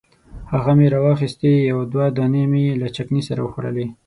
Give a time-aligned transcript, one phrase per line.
[0.53, 3.85] هغه مې راواخیستې یو دوه دانې مې له چکني سره وخوړلې.